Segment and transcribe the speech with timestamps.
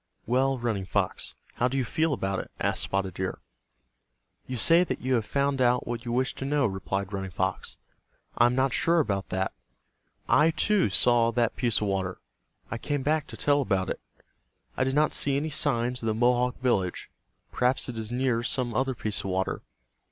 [0.25, 3.37] "Well, Running Fox, how do you feel about it?" asked Spotted Deer.
[4.47, 7.77] "You say that you have found out what you wished to know," replied Running Fox.
[8.35, 9.53] "I am not sure about that.
[10.27, 12.19] I, too, saw that piece of water.
[12.71, 13.99] I came back to tell about it.
[14.75, 17.11] I did not see any signs of the Mohawk village.
[17.51, 19.61] Perhaps it is near some other piece of water.